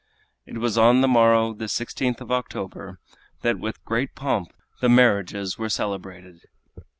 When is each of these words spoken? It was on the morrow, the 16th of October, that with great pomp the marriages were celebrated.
It 0.47 0.57
was 0.57 0.79
on 0.79 1.01
the 1.01 1.07
morrow, 1.07 1.53
the 1.53 1.65
16th 1.65 2.21
of 2.21 2.31
October, 2.31 2.97
that 3.43 3.59
with 3.59 3.85
great 3.85 4.15
pomp 4.15 4.51
the 4.79 4.89
marriages 4.89 5.59
were 5.59 5.69
celebrated. 5.69 6.41